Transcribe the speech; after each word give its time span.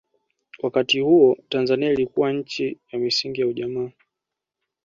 wakati 0.59 0.99
huo 0.99 1.37
tanzania 1.49 1.91
ilikuwa 1.91 2.43
chini 2.43 2.77
ya 2.91 2.99
misingi 2.99 3.41
ya 3.41 3.47
ujamaa 3.47 3.91